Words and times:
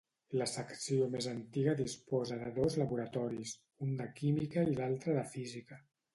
La 0.41 0.45
secció 0.51 1.09
més 1.15 1.27
antiga 1.31 1.75
disposa 1.81 2.39
de 2.45 2.49
dos 2.57 2.79
laboratoris, 2.85 3.53
un 3.89 3.95
de 4.01 4.09
química 4.23 4.67
i 4.73 4.77
l'altre 4.83 5.21
de 5.21 5.29
física. 5.37 5.81